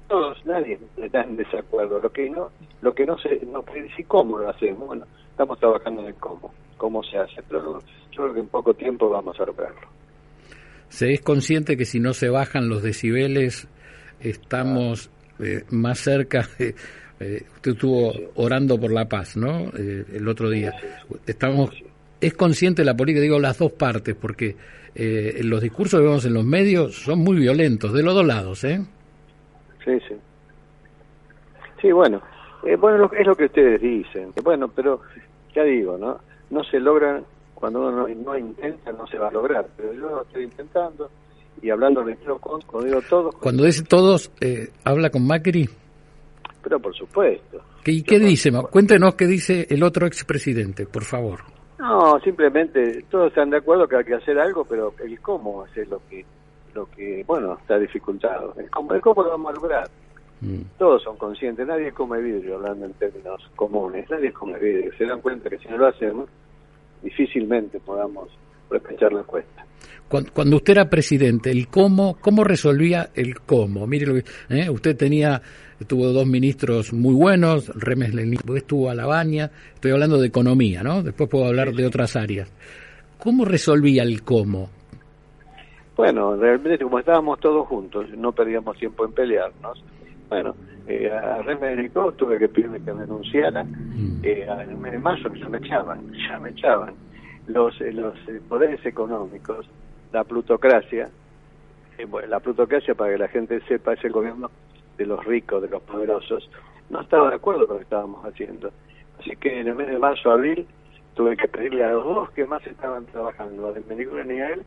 todos, 0.07 0.43
nadie 0.45 0.79
está 0.97 1.21
en 1.23 1.37
desacuerdo. 1.37 1.99
Lo 1.99 2.11
que 2.11 2.29
no, 2.29 2.49
lo 2.81 2.93
que 2.93 3.05
no 3.05 3.17
se, 3.17 3.45
no 3.45 3.61
puede 3.63 3.83
decir 3.83 4.05
cómo 4.07 4.37
lo 4.37 4.49
hacemos. 4.49 4.87
Bueno, 4.87 5.05
estamos 5.29 5.59
trabajando 5.59 6.01
en 6.01 6.07
el 6.07 6.15
cómo, 6.15 6.53
cómo 6.77 7.03
se 7.03 7.17
hace, 7.17 7.41
pero 7.47 7.79
yo 8.11 8.23
creo 8.23 8.33
que 8.33 8.39
en 8.39 8.47
poco 8.47 8.73
tiempo 8.73 9.09
vamos 9.09 9.39
a 9.39 9.45
lograrlo. 9.45 9.87
se 10.89 11.13
es 11.13 11.21
consciente 11.21 11.77
que 11.77 11.85
si 11.85 11.99
no 11.99 12.13
se 12.13 12.29
bajan 12.29 12.69
los 12.69 12.81
decibeles, 12.83 13.67
estamos 14.19 15.09
eh, 15.39 15.63
más 15.69 15.99
cerca. 15.99 16.47
Eh, 17.17 17.43
usted 17.55 17.71
estuvo 17.71 18.11
orando 18.35 18.77
por 18.77 18.91
la 18.91 19.05
paz, 19.05 19.37
¿no? 19.37 19.69
Eh, 19.69 20.03
el 20.15 20.27
otro 20.27 20.49
día. 20.49 20.73
Estamos. 21.25 21.69
Es 22.19 22.33
consciente 22.33 22.83
la 22.83 22.93
política, 22.93 23.21
digo 23.21 23.39
las 23.39 23.57
dos 23.57 23.71
partes, 23.71 24.17
porque 24.19 24.57
los 24.95 25.61
discursos 25.61 26.01
que 26.01 26.05
vemos 26.05 26.25
en 26.25 26.33
los 26.33 26.43
medios 26.43 26.93
son 26.93 27.19
muy 27.19 27.37
violentos, 27.37 27.93
de 27.93 28.03
los 28.03 28.15
dos 28.15 28.25
lados, 28.25 28.65
¿eh? 28.65 28.81
Sí, 29.85 29.99
sí. 30.07 30.15
Sí, 31.81 31.91
bueno. 31.91 32.21
bueno, 32.79 33.09
es 33.17 33.27
lo 33.27 33.35
que 33.35 33.45
ustedes 33.45 33.79
dicen. 33.79 34.33
Bueno, 34.43 34.67
pero 34.67 35.01
ya 35.53 35.63
digo, 35.63 35.97
¿no? 35.97 36.19
No 36.49 36.63
se 36.63 36.79
logran 36.79 37.23
cuando 37.53 37.87
uno 37.87 38.07
no, 38.07 38.37
intenta 38.37 38.91
no 38.91 39.07
se 39.07 39.17
va 39.17 39.29
a 39.29 39.31
lograr, 39.31 39.65
pero 39.77 39.93
yo 39.93 40.09
lo 40.09 40.21
estoy 40.23 40.43
intentando 40.43 41.09
y 41.61 41.69
hablando 41.69 42.03
de 42.03 42.15
con, 42.17 42.61
cuando 42.61 42.87
digo 42.87 43.01
todos... 43.09 43.35
Cuando 43.35 43.63
dice 43.63 43.83
todos, 43.83 44.31
eh, 44.41 44.69
¿habla 44.83 45.09
con 45.09 45.25
Macri? 45.25 45.69
Pero 46.61 46.79
por 46.79 46.93
supuesto. 46.95 47.61
¿Y 47.85 48.03
qué 48.03 48.19
dice? 48.19 48.51
Cuéntenos 48.69 49.15
qué 49.15 49.25
dice 49.25 49.67
el 49.69 49.83
otro 49.83 50.05
expresidente, 50.05 50.85
por 50.85 51.03
favor. 51.03 51.39
No, 51.79 52.19
simplemente 52.23 53.05
todos 53.09 53.27
están 53.27 53.51
de 53.51 53.57
acuerdo 53.57 53.87
que 53.87 53.97
hay 53.97 54.03
que 54.03 54.15
hacer 54.15 54.39
algo, 54.39 54.65
pero 54.65 54.93
el 55.03 55.19
cómo 55.21 55.63
hacer 55.63 55.87
lo 55.87 56.01
que, 56.09 56.25
lo 56.75 56.89
que 56.91 57.23
bueno, 57.25 57.57
está 57.59 57.79
dificultado. 57.79 58.53
El 58.57 58.69
cómo, 58.69 58.93
el 58.93 59.01
cómo 59.01 59.23
lo 59.23 59.29
vamos 59.29 59.51
a 59.51 59.55
lograr. 59.55 59.89
Mm. 60.41 60.61
Todos 60.77 61.01
son 61.01 61.17
conscientes, 61.17 61.65
nadie 61.65 61.91
come 61.91 62.21
vidrio, 62.21 62.55
hablando 62.55 62.85
en 62.85 62.93
términos 62.93 63.41
comunes, 63.55 64.07
nadie 64.09 64.31
come 64.33 64.59
vidrio. 64.59 64.91
Se 64.97 65.05
dan 65.05 65.21
cuenta 65.21 65.49
que 65.49 65.57
si 65.57 65.67
no 65.69 65.77
lo 65.77 65.87
hacemos, 65.87 66.29
difícilmente 67.01 67.79
podamos 67.79 68.29
respechar 68.69 69.13
la 69.13 69.23
cuesta. 69.23 69.65
Cuando, 70.07 70.57
usted 70.57 70.73
era 70.73 70.89
presidente, 70.89 71.49
el 71.49 71.67
cómo, 71.67 72.17
¿cómo 72.21 72.43
resolvía 72.43 73.09
el 73.15 73.39
cómo? 73.39 73.87
Mire, 73.87 74.05
lo 74.05 74.13
que, 74.13 74.23
¿eh? 74.49 74.69
usted 74.69 74.95
tenía, 74.95 75.41
tuvo 75.87 76.07
dos 76.09 76.27
ministros 76.27 76.93
muy 76.93 77.15
buenos, 77.15 77.69
Remes 77.73 78.13
estuvo 78.55 78.91
a 78.91 78.95
la 78.95 79.07
baña, 79.07 79.49
estoy 79.73 79.91
hablando 79.91 80.19
de 80.19 80.27
economía, 80.27 80.83
¿no? 80.83 81.01
Después 81.01 81.27
puedo 81.27 81.45
hablar 81.45 81.73
de 81.73 81.87
otras 81.87 82.15
áreas. 82.15 82.51
¿Cómo 83.17 83.45
resolvía 83.45 84.03
el 84.03 84.21
cómo? 84.21 84.69
Bueno, 85.95 86.35
realmente 86.35 86.83
como 86.83 86.99
estábamos 86.99 87.39
todos 87.39 87.67
juntos, 87.67 88.09
no 88.17 88.31
perdíamos 88.33 88.77
tiempo 88.77 89.05
en 89.05 89.13
pelearnos. 89.13 89.83
Bueno, 90.27 90.55
eh, 90.87 91.09
a 91.09 91.41
Remes 91.41 91.91
tuve 92.17 92.37
que 92.37 92.49
pedirme 92.49 92.81
que 92.81 92.93
me 92.93 93.01
denunciara. 93.01 93.63
Mm. 93.63 94.19
Eh, 94.23 94.45
en 94.47 94.69
el 94.71 94.77
mes 94.77 94.91
de 94.91 94.99
marzo 94.99 95.33
ya 95.33 95.47
me 95.47 95.57
echaban, 95.59 96.11
ya 96.13 96.39
me 96.39 96.49
echaban. 96.49 96.93
Los, 97.47 97.79
eh, 97.79 97.93
los 97.93 98.15
eh, 98.27 98.41
poderes 98.47 98.85
económicos, 98.85 99.67
la 100.11 100.23
plutocracia, 100.23 101.09
bueno, 102.09 102.27
la 102.27 102.39
plutocracia 102.39 102.93
para 102.93 103.13
que 103.13 103.17
la 103.17 103.27
gente 103.29 103.61
sepa 103.67 103.93
es 103.93 104.03
el 104.03 104.11
gobierno 104.11 104.51
de 104.97 105.05
los 105.05 105.23
ricos, 105.23 105.61
de 105.61 105.69
los 105.69 105.81
poderosos, 105.83 106.49
no 106.89 107.01
estaba 107.01 107.29
de 107.29 107.35
acuerdo 107.35 107.67
con 107.67 107.75
lo 107.75 107.79
que 107.79 107.83
estábamos 107.83 108.25
haciendo. 108.25 108.71
Así 109.19 109.31
que 109.37 109.59
en 109.59 109.67
el 109.67 109.75
mes 109.75 109.87
de 109.87 109.97
marzo, 109.97 110.31
abril, 110.31 110.67
tuve 111.13 111.37
que 111.37 111.47
pedirle 111.47 111.83
a 111.83 111.93
los 111.93 112.03
dos 112.03 112.31
que 112.31 112.45
más 112.45 112.65
estaban 112.67 113.05
trabajando, 113.05 113.67
a 113.67 113.71
Domenico 113.71 114.17
y 114.17 114.39
a 114.39 114.49
él, 114.49 114.63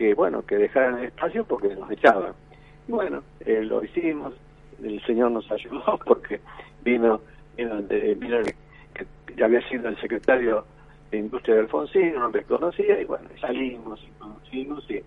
que 0.00 0.14
bueno, 0.14 0.40
que 0.46 0.56
dejaran 0.56 0.98
el 1.00 1.04
espacio 1.08 1.44
porque 1.44 1.68
nos 1.76 1.90
echaban. 1.90 2.32
Y 2.88 2.92
bueno, 2.92 3.22
lo 3.44 3.84
hicimos, 3.84 4.32
el 4.82 4.98
Señor 5.04 5.30
nos 5.30 5.52
ayudó 5.52 6.00
porque 6.06 6.40
vino, 6.82 7.20
vino, 7.54 7.76
que 8.94 9.06
ya 9.36 9.44
había 9.44 9.60
sido 9.68 9.90
el 9.90 10.00
secretario 10.00 10.64
de 11.10 11.18
Industria 11.18 11.56
de 11.56 11.60
Alfonsín, 11.60 12.14
no 12.14 12.30
me 12.30 12.42
conocía 12.44 12.98
y 12.98 13.04
bueno, 13.04 13.28
salimos 13.38 14.02
y 14.02 14.18
conocimos 14.18 14.90
y 14.90 15.02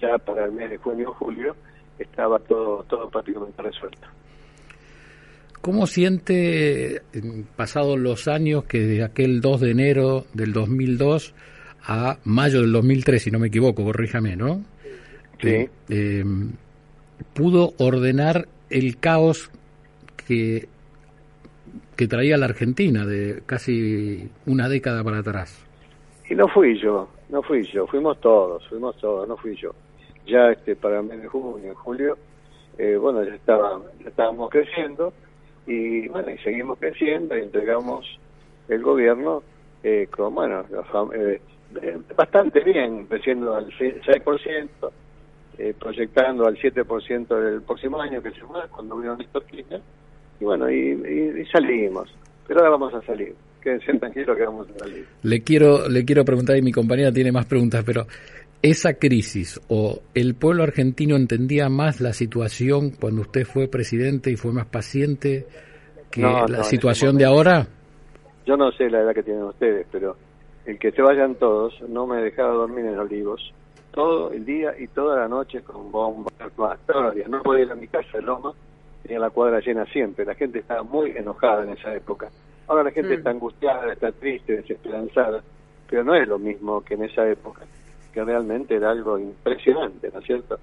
ya 0.00 0.18
para 0.18 0.46
el 0.46 0.50
mes 0.50 0.70
de 0.70 0.78
junio 0.78 1.10
o 1.10 1.14
julio 1.14 1.54
estaba 2.00 2.40
todo, 2.40 2.82
todo 2.88 3.08
prácticamente 3.10 3.62
resuelto. 3.62 4.08
¿Cómo 5.60 5.86
siente, 5.86 7.02
pasados 7.54 7.96
los 7.96 8.26
años, 8.26 8.64
que 8.64 8.80
de 8.80 9.04
aquel 9.04 9.40
2 9.40 9.60
de 9.60 9.70
enero 9.70 10.24
del 10.34 10.52
2002 10.52 11.32
a 11.84 12.18
mayo 12.24 12.60
del 12.60 12.72
2003, 12.72 13.22
si 13.22 13.30
no 13.30 13.38
me 13.38 13.48
equivoco, 13.48 13.84
corríjame, 13.84 14.36
¿no? 14.36 14.62
Sí. 15.40 15.48
Eh, 15.48 15.70
eh, 15.88 16.24
pudo 17.34 17.72
ordenar 17.78 18.46
el 18.70 18.98
caos 18.98 19.50
que, 20.26 20.68
que 21.96 22.06
traía 22.06 22.36
la 22.36 22.46
Argentina 22.46 23.04
de 23.04 23.42
casi 23.46 24.28
una 24.46 24.68
década 24.68 25.02
para 25.02 25.18
atrás. 25.18 25.64
Y 26.28 26.34
no 26.34 26.48
fui 26.48 26.78
yo, 26.80 27.08
no 27.28 27.42
fui 27.42 27.62
yo, 27.64 27.86
fuimos 27.86 28.20
todos, 28.20 28.66
fuimos 28.68 28.96
todos, 28.98 29.28
no 29.28 29.36
fui 29.36 29.56
yo. 29.56 29.72
Ya 30.26 30.50
este 30.50 30.76
para 30.76 31.00
el 31.00 31.06
mes 31.06 31.20
de 31.20 31.28
junio, 31.28 31.68
en 31.68 31.74
julio, 31.74 32.16
eh, 32.78 32.96
bueno, 32.96 33.22
ya, 33.24 33.34
estaba, 33.34 33.80
ya 34.02 34.08
estábamos 34.08 34.50
creciendo 34.50 35.12
y 35.66 36.08
bueno, 36.08 36.30
y 36.30 36.38
seguimos 36.38 36.78
creciendo 36.78 37.36
y 37.36 37.42
entregamos 37.42 38.06
el 38.68 38.82
gobierno 38.82 39.42
eh, 39.82 40.08
con, 40.10 40.34
bueno, 40.34 40.64
eh, 41.14 41.40
bastante 42.16 42.60
bien, 42.60 43.06
creciendo 43.06 43.54
al 43.54 43.66
6%, 43.68 44.92
eh, 45.58 45.74
proyectando 45.78 46.46
al 46.46 46.56
7% 46.56 47.40
del 47.40 47.62
próximo 47.62 48.00
año, 48.00 48.22
que 48.22 48.30
se 48.30 48.40
fue 48.40 48.60
cuando 48.70 48.96
vino 48.98 49.16
Néstor 49.16 49.44
Kirchner, 49.44 49.80
y 50.40 50.44
bueno, 50.44 50.70
y, 50.70 51.44
salimos. 51.52 52.12
Pero 52.46 52.60
ahora 52.60 52.70
vamos 52.70 52.94
a 52.94 53.02
salir. 53.02 53.34
Quédense 53.60 53.92
tranquilos 53.94 54.36
que 54.36 54.44
vamos 54.44 54.68
a 54.70 54.78
salir. 54.80 55.06
Le 55.22 55.40
quiero, 55.42 55.88
le 55.88 56.04
quiero 56.04 56.24
preguntar, 56.24 56.56
y 56.56 56.62
mi 56.62 56.72
compañera 56.72 57.12
tiene 57.12 57.30
más 57.30 57.46
preguntas, 57.46 57.84
pero 57.84 58.06
esa 58.60 58.94
crisis 58.94 59.60
o 59.68 60.00
el 60.14 60.34
pueblo 60.34 60.62
argentino 60.62 61.16
entendía 61.16 61.68
más 61.68 62.00
la 62.00 62.12
situación 62.12 62.90
cuando 62.90 63.22
usted 63.22 63.44
fue 63.44 63.68
presidente 63.68 64.30
y 64.30 64.36
fue 64.36 64.52
más 64.52 64.66
paciente 64.66 65.46
que 66.10 66.22
la 66.22 66.62
situación 66.62 67.16
de 67.16 67.24
ahora? 67.24 67.66
Yo 68.46 68.56
no 68.56 68.70
sé 68.72 68.88
la 68.90 69.00
edad 69.00 69.14
que 69.14 69.22
tienen 69.22 69.44
ustedes, 69.44 69.86
pero 69.90 70.16
el 70.66 70.78
que 70.78 70.92
se 70.92 71.02
vayan 71.02 71.34
todos 71.34 71.80
no 71.88 72.06
me 72.06 72.22
dejaba 72.22 72.52
dormir 72.52 72.86
en 72.86 72.98
Olivos 72.98 73.52
todo 73.92 74.30
el 74.32 74.44
día 74.44 74.74
y 74.78 74.86
toda 74.88 75.16
la 75.16 75.28
noche 75.28 75.62
con 75.62 75.92
bombas, 75.92 76.32
todos 76.86 77.04
los 77.04 77.14
días. 77.14 77.28
No 77.28 77.42
podía 77.42 77.64
ir 77.64 77.72
a 77.72 77.74
mi 77.74 77.88
casa 77.88 78.18
de 78.18 78.22
Loma, 78.22 78.52
tenía 79.02 79.18
la 79.18 79.30
cuadra 79.30 79.60
llena 79.60 79.84
siempre. 79.86 80.24
La 80.24 80.34
gente 80.34 80.60
estaba 80.60 80.82
muy 80.82 81.10
enojada 81.10 81.64
en 81.64 81.70
esa 81.70 81.94
época. 81.94 82.30
Ahora 82.68 82.84
la 82.84 82.90
gente 82.90 83.10
mm. 83.10 83.18
está 83.18 83.30
angustiada, 83.30 83.92
está 83.92 84.12
triste, 84.12 84.56
desesperanzada, 84.56 85.42
pero 85.88 86.04
no 86.04 86.14
es 86.14 86.26
lo 86.26 86.38
mismo 86.38 86.82
que 86.82 86.94
en 86.94 87.04
esa 87.04 87.28
época 87.28 87.62
que 88.12 88.22
realmente 88.22 88.76
era 88.76 88.90
algo 88.90 89.18
impresionante, 89.18 90.10
¿no 90.12 90.20
es 90.20 90.26
cierto? 90.26 90.58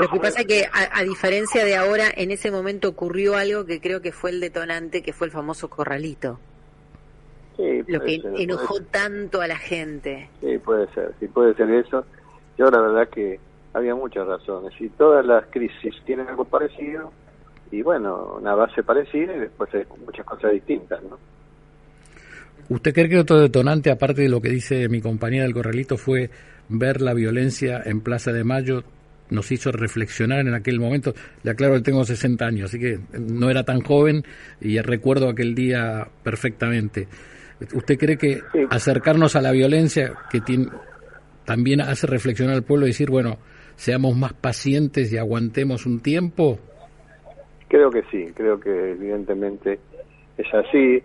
Lo 0.00 0.08
que 0.08 0.20
pasa 0.20 0.40
es 0.40 0.46
que, 0.46 0.64
a, 0.72 1.02
diferencia 1.02 1.64
de 1.64 1.76
ahora, 1.76 2.04
en 2.14 2.30
ese 2.30 2.50
momento 2.52 2.88
ocurrió 2.88 3.36
algo 3.36 3.66
que 3.66 3.80
creo 3.80 4.00
que 4.00 4.12
fue 4.12 4.30
el 4.30 4.40
detonante, 4.40 5.02
que 5.02 5.12
fue 5.12 5.26
el 5.26 5.32
famoso 5.32 5.68
corralito. 5.68 6.38
Sí, 7.56 7.84
lo 7.86 8.00
que 8.00 8.20
enojó 8.38 8.80
tanto 8.82 9.40
a 9.40 9.46
la 9.46 9.56
gente. 9.56 10.28
Sí, 10.40 10.58
puede 10.58 10.86
ser, 10.92 11.14
sí 11.20 11.28
puede 11.28 11.54
ser 11.54 11.70
eso. 11.70 12.04
Yo 12.58 12.70
la 12.70 12.80
verdad 12.80 13.08
que 13.08 13.38
había 13.72 13.94
muchas 13.94 14.26
razones 14.26 14.72
y 14.80 14.88
todas 14.90 15.24
las 15.24 15.46
crisis 15.46 15.94
tienen 16.04 16.28
algo 16.28 16.44
parecido 16.44 17.12
y 17.70 17.82
bueno, 17.82 18.36
una 18.40 18.54
base 18.54 18.82
parecida 18.82 19.34
y 19.36 19.40
después 19.40 19.72
hay 19.74 19.84
muchas 20.04 20.24
cosas 20.24 20.52
distintas, 20.52 21.02
¿no? 21.02 21.18
¿Usted 22.68 22.94
cree 22.94 23.08
que 23.08 23.18
otro 23.18 23.40
detonante, 23.40 23.90
aparte 23.90 24.22
de 24.22 24.28
lo 24.28 24.40
que 24.40 24.48
dice 24.48 24.88
mi 24.88 25.00
compañera 25.00 25.44
del 25.44 25.52
Corralito, 25.52 25.98
fue 25.98 26.30
ver 26.68 27.02
la 27.02 27.12
violencia 27.12 27.82
en 27.84 28.00
Plaza 28.00 28.32
de 28.32 28.44
Mayo? 28.44 28.84
Nos 29.30 29.50
hizo 29.52 29.70
reflexionar 29.72 30.40
en 30.40 30.54
aquel 30.54 30.80
momento. 30.80 31.14
Le 31.42 31.50
aclaro 31.50 31.74
que 31.74 31.80
tengo 31.80 32.04
60 32.04 32.46
años, 32.46 32.70
así 32.70 32.78
que 32.78 33.00
no 33.18 33.50
era 33.50 33.64
tan 33.64 33.80
joven 33.80 34.24
y 34.60 34.78
recuerdo 34.80 35.28
aquel 35.28 35.54
día 35.54 36.08
perfectamente. 36.22 37.08
¿Usted 37.60 37.98
cree 37.98 38.16
que 38.16 38.40
acercarnos 38.70 39.36
a 39.36 39.40
la 39.40 39.52
violencia 39.52 40.12
que 40.30 40.40
tiene, 40.40 40.66
también 41.44 41.80
hace 41.80 42.06
reflexionar 42.06 42.56
al 42.56 42.62
pueblo 42.62 42.86
y 42.86 42.90
decir, 42.90 43.10
bueno, 43.10 43.38
seamos 43.76 44.16
más 44.16 44.32
pacientes 44.32 45.12
y 45.12 45.18
aguantemos 45.18 45.86
un 45.86 46.00
tiempo? 46.00 46.58
Creo 47.68 47.90
que 47.90 48.02
sí, 48.10 48.32
creo 48.34 48.58
que 48.58 48.92
evidentemente 48.92 49.78
es 50.36 50.54
así. 50.54 51.02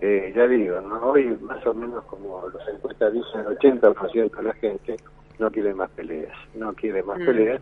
Eh, 0.00 0.32
ya 0.34 0.46
digo, 0.46 0.80
¿no? 0.80 1.10
hoy 1.10 1.36
más 1.42 1.64
o 1.66 1.74
menos 1.74 2.02
como 2.04 2.48
los 2.48 2.62
encuestas 2.68 3.12
dicen, 3.12 3.40
el 3.40 3.58
80% 3.58 4.36
de 4.36 4.42
la 4.42 4.54
gente 4.54 4.96
no 5.38 5.50
quiere 5.50 5.74
más 5.74 5.90
peleas, 5.90 6.32
no 6.54 6.72
quiere 6.72 7.02
más 7.02 7.18
mm. 7.18 7.26
peleas. 7.26 7.60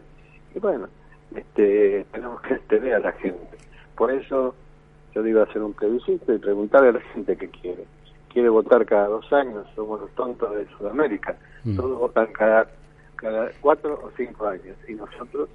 Y 0.54 0.58
bueno, 0.60 0.88
este, 1.34 2.06
tenemos 2.12 2.40
que 2.42 2.54
entender 2.54 2.94
a 2.94 3.00
la 3.00 3.12
gente. 3.12 3.56
Por 3.96 4.12
eso 4.12 4.54
yo 5.14 5.22
digo 5.22 5.42
hacer 5.42 5.62
un 5.62 5.72
plebiscito 5.72 6.32
y 6.32 6.38
preguntarle 6.38 6.90
a 6.90 6.92
la 6.92 7.00
gente 7.00 7.36
qué 7.36 7.48
quiere 7.48 7.84
quiere 8.32 8.48
votar 8.48 8.84
cada 8.86 9.08
dos 9.08 9.32
años, 9.32 9.66
somos 9.74 10.00
los 10.00 10.10
tontos 10.12 10.54
de 10.54 10.66
Sudamérica, 10.76 11.36
mm. 11.64 11.76
todos 11.76 11.98
votan 11.98 12.26
cada, 12.32 12.68
cada 13.16 13.50
cuatro 13.60 14.00
o 14.02 14.10
cinco 14.16 14.46
años 14.46 14.76
y 14.86 14.94
nosotros 14.94 15.48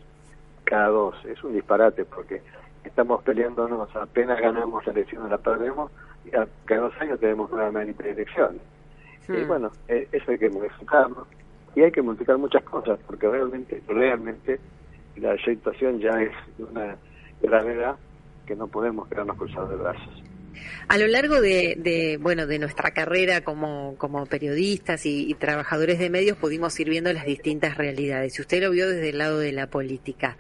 cada 0.64 0.88
dos. 0.88 1.16
Es 1.26 1.44
un 1.44 1.54
disparate 1.54 2.06
porque 2.06 2.42
estamos 2.84 3.24
peleándonos, 3.24 3.96
apenas 3.96 4.40
ganamos 4.40 4.86
la 4.86 4.92
elección 4.94 5.30
la 5.30 5.38
perdemos 5.38 5.92
y 6.26 6.32
cada 6.32 6.82
dos 6.82 6.94
años 7.00 7.20
tenemos 7.20 7.52
nuevamente 7.52 8.10
elecciones. 8.10 8.62
Y 9.30 9.44
bueno, 9.46 9.72
eh, 9.88 10.08
eso 10.12 10.32
hay 10.32 10.38
que 10.38 10.50
modificarlo, 10.50 11.26
y 11.76 11.82
hay 11.82 11.92
que 11.92 12.02
modificar 12.02 12.38
muchas 12.38 12.64
cosas, 12.64 13.00
porque 13.08 13.28
realmente, 13.28 13.82
realmente 13.88 14.60
la 15.16 15.38
situación 15.38 16.00
ya 16.00 16.22
es 16.22 16.32
de 16.58 16.64
una 16.64 16.96
gravedad 17.42 17.96
que 18.46 18.56
no 18.56 18.68
podemos 18.68 19.08
quedarnos 19.08 19.38
cruzados 19.38 19.70
de 19.70 19.76
brazos. 19.78 20.23
A 20.88 20.98
lo 20.98 21.08
largo 21.08 21.42
de, 21.42 22.18
bueno 22.22 22.48
de 22.48 22.60
nuestra 22.60 22.92
carrera 22.92 23.42
como, 23.42 23.96
como 23.98 24.26
periodistas 24.26 25.06
y, 25.06 25.34
trabajadores 25.40 26.00
de 26.00 26.10
medios 26.10 26.38
pudimos 26.38 26.80
ir 26.80 26.90
viendo 26.90 27.12
las 27.12 27.26
distintas 27.26 27.78
realidades. 27.78 28.40
Usted 28.40 28.62
lo 28.62 28.72
vio 28.72 28.90
desde 28.90 29.10
el 29.10 29.18
lado 29.18 29.40
de 29.40 29.52
la 29.52 29.68
política. 29.68 30.38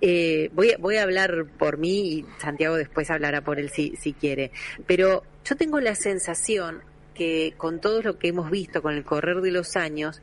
Eh, 0.00 0.50
voy, 0.54 0.74
voy 0.78 0.96
a 0.96 1.02
hablar 1.02 1.46
por 1.58 1.78
mí 1.78 2.12
y 2.12 2.26
Santiago 2.38 2.76
después 2.76 3.10
hablará 3.10 3.42
por 3.42 3.58
él 3.58 3.70
si, 3.70 3.96
si 3.96 4.12
quiere. 4.12 4.52
Pero 4.86 5.24
yo 5.44 5.56
tengo 5.56 5.80
la 5.80 5.94
sensación 5.94 6.82
que 7.14 7.54
con 7.56 7.80
todo 7.80 8.02
lo 8.02 8.18
que 8.18 8.28
hemos 8.28 8.50
visto 8.50 8.82
con 8.82 8.94
el 8.94 9.04
correr 9.04 9.40
de 9.40 9.50
los 9.50 9.76
años, 9.76 10.22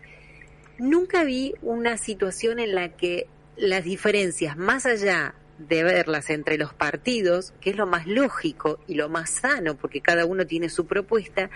nunca 0.77 1.23
vi 1.23 1.53
una 1.61 1.97
situación 1.97 2.59
en 2.59 2.75
la 2.75 2.89
que 2.89 3.27
las 3.57 3.83
diferencias, 3.83 4.57
más 4.57 4.85
allá 4.85 5.35
de 5.67 5.83
verlas 5.83 6.29
entre 6.29 6.57
los 6.57 6.73
partidos, 6.73 7.53
que 7.61 7.71
es 7.71 7.77
lo 7.77 7.85
más 7.85 8.07
lógico 8.07 8.79
y 8.87 8.95
lo 8.95 9.09
más 9.09 9.29
sano, 9.29 9.75
porque 9.75 10.01
cada 10.01 10.25
uno 10.25 10.45
tiene 10.45 10.69
su 10.69 10.85
propuesta, 10.85 11.49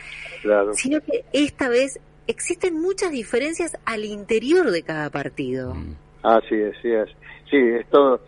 sino 0.73 1.01
que 1.01 1.25
esta 1.33 1.69
vez 1.69 1.99
existen 2.27 2.79
muchas 2.79 3.11
diferencias 3.11 3.77
al 3.85 4.05
interior 4.05 4.71
de 4.71 4.83
cada 4.83 5.09
partido. 5.09 5.75
Ah, 6.23 6.39
sí, 6.47 6.55
sí, 6.81 6.91
es. 6.91 7.09
Sí, 7.49 7.57
es 7.57 7.87
todo. 7.89 8.21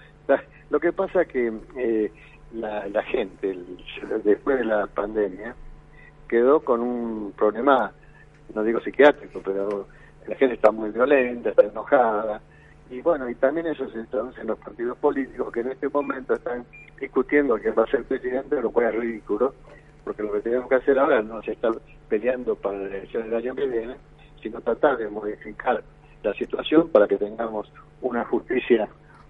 lo 0.70 0.80
que 0.80 0.94
pasa 0.94 1.26
que 1.26 1.52
eh, 1.78 2.12
la, 2.54 2.88
la 2.88 3.04
gente, 3.04 3.58
después 4.24 4.60
de 4.60 4.66
la 4.66 4.88
pandemia, 4.88 5.56
quedó 6.28 6.62
con 6.62 6.82
un 6.82 7.34
problema, 7.34 7.92
no 8.54 8.64
digo 8.64 8.80
psiquiátrico, 8.80 9.42
pero 9.44 9.88
la 10.28 10.36
gente 10.36 10.56
está 10.56 10.72
muy 10.72 10.92
violenta, 10.92 11.50
está 11.50 11.64
enojada, 11.64 12.42
y 12.90 13.02
bueno, 13.02 13.30
y 13.30 13.36
también 13.36 13.68
eso 13.68 13.88
se 13.90 14.04
traduce 14.06 14.42
en 14.42 14.48
los 14.48 14.58
partidos 14.58 14.98
políticos 14.98 15.52
que 15.54 15.60
en 15.60 15.72
este 15.72 15.90
momento 15.90 16.34
están 16.34 16.66
discutiendo 17.00 17.58
quién 17.60 17.76
va 17.78 17.84
a 17.84 17.88
ser 17.88 18.04
presidente, 18.04 18.60
lo 18.62 18.72
cual 18.72 18.88
es 18.88 18.96
ridículo, 18.96 19.54
porque 20.04 20.24
lo 20.24 20.34
que 20.34 20.42
tenemos 20.42 20.68
que 20.68 20.76
hacer 20.76 20.98
ahora 20.98 21.22
no 21.22 21.40
es 21.40 21.48
estar 21.50 21.72
peleando 22.08 22.56
para 22.56 22.80
la 22.80 22.88
elección 22.88 23.24
del 23.24 23.36
año 23.36 23.56
que 23.56 23.68
viene, 23.68 23.96
sino 24.42 24.60
tratar 24.62 24.98
de 24.98 25.08
modificar 25.08 25.84
la 26.24 26.34
situación 26.34 26.90
para 26.90 27.08
que 27.08 27.18
tengamos 27.18 27.72
una 28.02 28.26
justicia, 28.26 28.88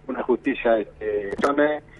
una 0.07 0.23
justicia 0.23 0.79
este, 0.79 1.31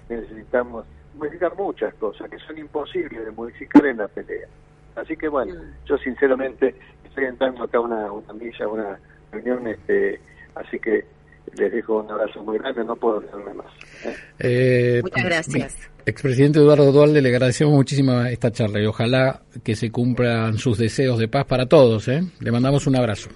necesitamos 0.07 0.85
modificar 1.15 1.55
muchas 1.55 1.93
cosas 1.95 2.29
que 2.29 2.39
son 2.39 2.57
imposibles 2.57 3.25
de 3.25 3.31
modificar 3.31 3.85
en 3.85 3.97
la 3.97 4.07
pelea. 4.07 4.47
Así 4.95 5.17
que 5.17 5.27
bueno, 5.27 5.53
yo 5.85 5.97
sinceramente 5.97 6.73
estoy 7.03 7.25
entrando 7.25 7.63
acá 7.63 7.77
a 7.77 7.81
una, 7.81 8.11
una 8.11 8.33
milla, 8.33 8.67
una 8.67 8.99
reunión, 9.31 9.67
este, 9.67 10.19
así 10.55 10.79
que 10.79 11.05
les 11.55 11.71
dejo 11.71 11.99
un 11.99 12.11
abrazo 12.11 12.43
muy 12.43 12.57
grande, 12.57 12.83
no 12.83 12.95
puedo 12.95 13.19
hacerme 13.19 13.53
más. 13.53 13.67
¿eh? 14.05 14.15
Eh, 14.39 14.99
Muchas 15.01 15.25
gracias. 15.25 15.77
Expresidente 16.05 16.59
Eduardo 16.59 16.91
Dualde, 16.91 17.21
le 17.21 17.29
agradecemos 17.29 17.73
muchísimo 17.73 18.21
esta 18.23 18.51
charla 18.51 18.81
y 18.81 18.85
ojalá 18.85 19.41
que 19.63 19.75
se 19.75 19.91
cumplan 19.91 20.57
sus 20.57 20.77
deseos 20.77 21.19
de 21.19 21.27
paz 21.27 21.45
para 21.45 21.65
todos. 21.67 22.07
¿eh? 22.07 22.21
Le 22.39 22.51
mandamos 22.51 22.87
un 22.87 22.95
abrazo. 22.95 23.29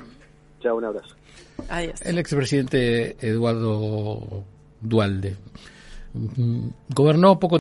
Chao, 0.62 0.78
un 0.78 0.86
abrazo. 0.86 1.16
Adiós. 1.70 2.02
El 2.02 2.18
expresidente 2.18 3.16
Eduardo 3.26 4.44
Dualde 4.82 5.36
mm, 6.14 6.68
gobernó 6.90 7.40
poco 7.40 7.52